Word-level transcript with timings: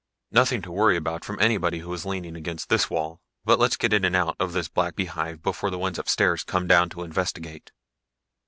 "Nothing 0.31 0.63
to 0.63 0.71
worry 0.71 0.97
about 0.97 1.23
from 1.23 1.39
anybody 1.39 1.77
who 1.77 1.89
was 1.89 2.07
leaning 2.07 2.35
against 2.35 2.69
this 2.69 2.89
wall. 2.89 3.21
But 3.45 3.59
let's 3.59 3.77
get 3.77 3.93
in 3.93 4.03
and 4.03 4.15
out 4.15 4.35
of 4.39 4.51
this 4.51 4.67
black 4.67 4.95
beehive 4.95 5.43
before 5.43 5.69
the 5.69 5.77
ones 5.77 5.99
upstairs 5.99 6.43
come 6.43 6.65
down 6.65 6.89
to 6.89 7.03
investigate." 7.03 7.71